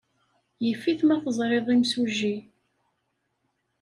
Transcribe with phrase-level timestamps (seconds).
[0.65, 2.35] Yif-it ma teẓriḍ imsujji.